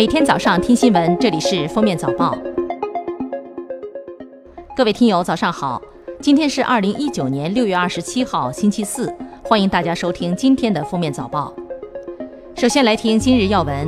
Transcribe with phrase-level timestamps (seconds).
[0.00, 2.34] 每天早上听新闻，这里是封面早报。
[4.74, 5.78] 各位听友，早上好！
[6.22, 9.14] 今天是二零一九年六月二十七号，星期四。
[9.44, 11.52] 欢迎大家收听今天的封面早报。
[12.56, 13.86] 首先来听今日要闻。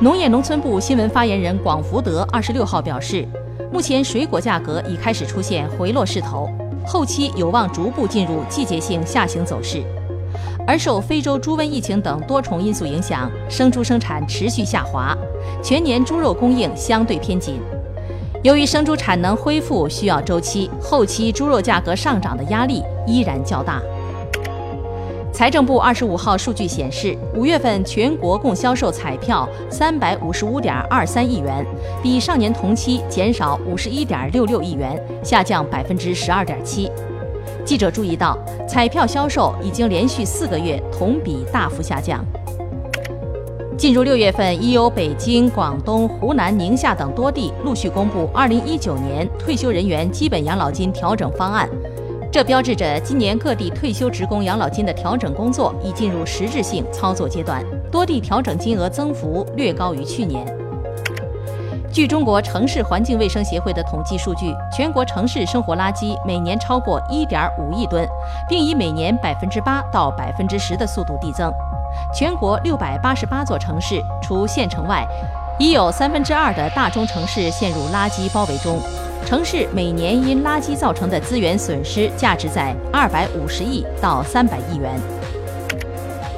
[0.00, 3.28] 农业农村部新闻发言人广福德二十六号表示，
[3.70, 6.48] 目前水果价格已开始出现回落势头，
[6.86, 9.82] 后期有望逐步进入季节性下行走势。
[10.66, 15.16] 而受非洲猪瘟疫情等多重因素影响，生猪生产持续下滑，
[15.62, 17.60] 全年猪肉供应相对偏紧。
[18.42, 23.80] 由于生猪产能恢复需要周期，后期猪肉价格上涨的压力依然较大。
[25.32, 31.64] 财政部二十五号数据显示，五月份全国共销售彩票三百五十五点二三亿元，
[32.02, 36.90] 比上年同期减少五十一点六六亿元，下降百分之十二点七。
[37.64, 38.38] 记者注意到，
[38.68, 42.24] 彩票销售已经连续四个月同比大幅下降。
[43.76, 51.68] 进入六月份，已有北京、广东、湖南、宁夏等多地陆续公布二零一九年退休人员基本养老金调整方案，
[52.30, 60.61] 这标志着今年各地退休职工养老金的调整工作已进入实质性操作阶段，多地调整金额增幅略高于去年。
[61.92, 68.08] 据中国城市环境卫生协会的统计数据，全国城市生活垃圾每年超过1.5亿吨，
[68.48, 71.52] 并以每年百分之八到百分之十的速度递增。
[72.14, 75.06] 全国688座城市，除县城外，
[75.58, 78.80] 已有三分之二的大中城市陷入垃圾包围中。
[79.26, 84.98] 城市每年因垃圾造成的资源损失，价值在250亿到300亿元。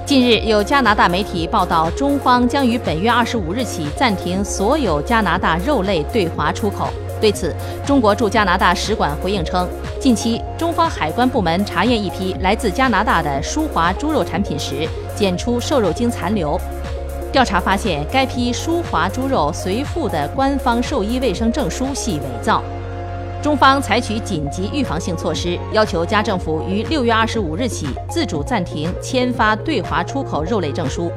[0.07, 6.91] 近日，有加拿大媒体报道，中方将于本月二十五日起暂停所有加拿大肉类对华出口。
[7.23, 7.55] 对此，
[7.87, 9.67] 中国驻加拿大使馆回应称，
[9.99, 16.61] 近期中方海关部门查验一批来自加拿大的舒华猪肉产品时，检出瘦肉精残留。
[17.33, 22.63] 调查发现，该批舒华猪肉随附的官方兽医卫生证书系伪造。
[23.45, 31.13] 中方采取紧急预防性措施，要求加政府于六月二十五日起自主暂停签发对华出口肉类证书。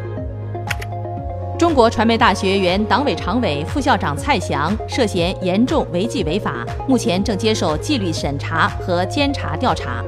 [1.57, 10.03] 中国传媒大学原党委常委、副校长蔡翔涉嫌严重违纪违法，目前正接受纪律审查和监察调查。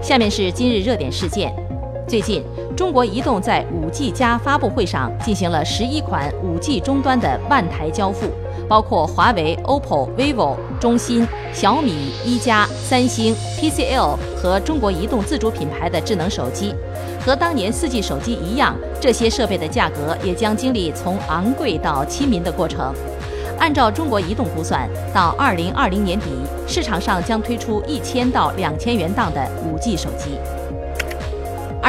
[0.00, 1.54] 下面是今日热点事件：
[2.08, 2.42] 最近，
[2.74, 8.30] 中国移动在五 G 加发布会上进行了十一款五 G 终端的万台交付。
[8.70, 16.72] 包括华为、OPPO、vivo、中兴、小米、一加、三星、TCL 和中国移动自主品牌的智能手机，
[17.26, 22.94] 和当年 4G 手机一样，这些设备的价格也将经历从昂贵到亲民的过程。
[23.58, 26.26] 按照中国移动估算，到2020年底，
[26.68, 30.38] 市场上将推出一千到两千元档的 5G 手机。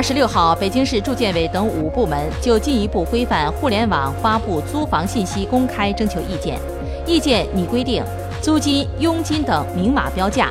[0.01, 6.59] 二十六号，北京市住建委等五部门就进一步规范互联网发布租房信息公开征求意见。
[7.05, 8.03] 意见拟规定，
[8.41, 10.49] 租金、佣金等明码标价，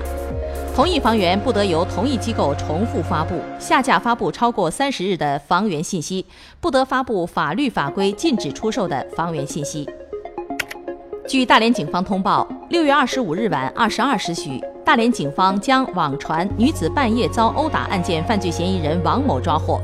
[0.72, 6.24] 同一房源不得由同一机构重复发布，下架发布超过三十日的房源信息，
[6.60, 9.84] 不得发布法律法规禁止出售的房源信息。
[11.26, 14.62] 据大连警方通报，六月二十五日晚二十二时许。
[14.90, 19.80] 大连警方将网传女子半夜遭殴打案件犯罪嫌疑人王某抓获。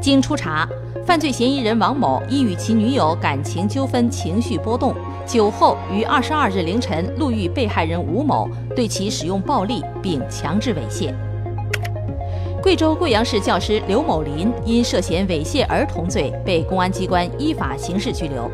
[0.00, 0.66] 经初查，
[1.04, 4.94] 犯罪嫌疑人王某因与其女友感情纠纷，情绪波动，
[5.26, 11.12] 酒后于二十二日凌晨路遇被害人吴某，对其使用暴力并强制猥亵。
[12.62, 18.50] 贵州贵阳市教师刘某林因涉嫌猥亵儿童罪被公安机关依法刑事拘留。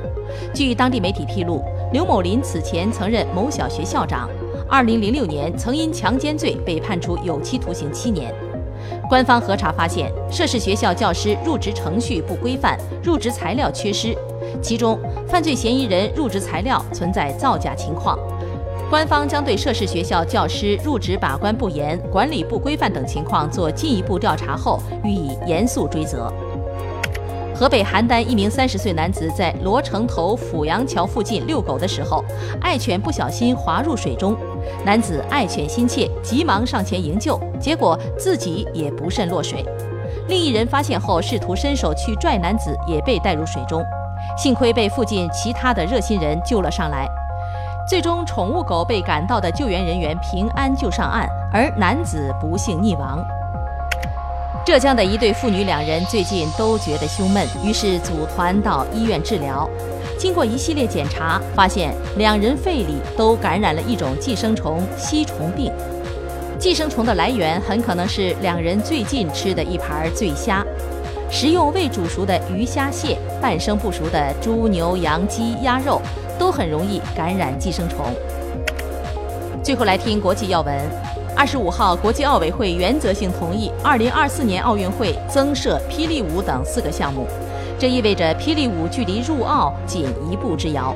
[0.52, 1.62] 据当地媒体披露，
[1.92, 4.28] 刘某林此前曾任某小学校长。
[4.74, 8.34] 二零零六年，曾因强奸罪被判处有期徒刑七年。
[9.08, 14.18] 官方核查发现，涉事学校教师入职程序不规范，入职材料缺失，
[14.60, 14.98] 其中
[15.28, 18.18] 犯罪嫌疑人入职材料存在造假情况。
[18.90, 26.32] 官方将对涉事学校教师入职把关不严、管理不规范等情况做进一步调查后，予以严肃追责。
[27.54, 32.24] 河北邯郸一名三十岁男子在罗城头阜阳桥附近遛狗的时候，
[32.60, 34.36] 爱犬不小心滑入水中。
[34.84, 39.64] 男子爱犬心切，急忙上前营救，结果自己也不慎落水。
[40.28, 43.84] 另一人发现后，试图伸手去拽男子，也被带入水中。
[44.38, 47.06] 幸亏被附近其他的热心人救了上来，
[47.88, 53.22] 最终宠物狗被赶到的救援人员平安救上岸，而男子不幸溺亡。
[54.64, 59.68] 浙江的一对父女两人最近都觉得胸闷，于是组团到医院治疗。
[60.18, 65.72] 经过一系列检查，发现两人肺里都感染了一种寄生虫——吸虫病。
[66.58, 70.64] 寄生虫的来源很可能是两人最近吃的一盘醉虾。
[71.30, 76.00] 食用未煮熟的鱼虾蟹、半生不熟的猪牛羊鸡鸭肉，
[76.38, 78.06] 都很容易感染寄生虫。
[79.62, 80.74] 最后来听国际要闻。
[81.36, 87.26] 二十五号，国际奥委会原则性同意二零二四年奥运会增设霹雳舞等四个项目，
[87.78, 90.94] 这意味着霹雳舞距离入奥仅一步之遥。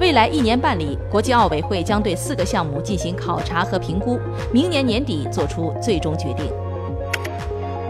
[0.00, 4.18] 未来一年半里，国际奥委会将对四个项目进行考察和评估，
[4.52, 6.46] 明年年底做出最终决定。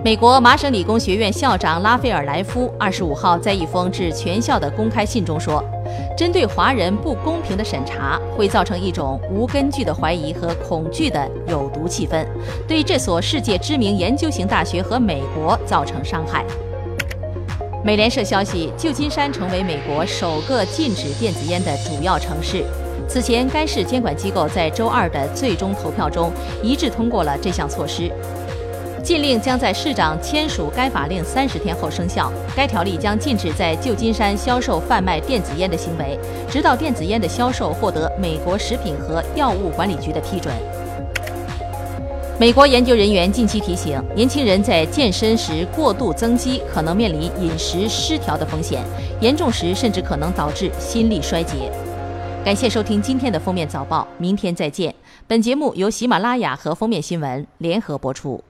[0.04, 5.62] 美国麻省理工学院校长拉斐尔莱夫二十五号在一封致全校的公开信中说
[6.16, 12.24] ：“针对华人不公平的审查会造成一种无根据的怀疑和恐惧的有毒气氛，
[12.66, 16.44] 对这所世界知名研究型大学和美国造成伤害。”
[17.88, 22.62] 美联社消息，旧金山成为美国首个禁止电子烟的主要城市。
[23.08, 26.30] 此前，该市监管机构在周二的最终投票中
[26.62, 28.12] 一致通过了这项措施。
[29.02, 32.30] 禁令将在市长签署该法令三十天后生效。
[32.54, 36.18] 该条例将禁止在旧金山销售贩卖电子烟的行为，
[36.50, 40.52] 直到电子烟的销售获得美国食品和药物管理局的批准。
[42.40, 48.80] 美国研究人员近期提醒，年轻人在健身时过度增肌可能面临饮食失调的风险，
[49.20, 51.68] 严重时甚至可能导致心力衰竭。
[52.44, 54.94] 感谢收听今天的封面早报，明天再见。
[55.26, 58.40] 本节目由喜马拉雅和封面新闻联合播出。